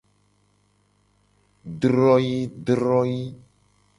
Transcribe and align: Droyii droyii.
Droyii 1.83 2.41
droyii. 2.69 3.29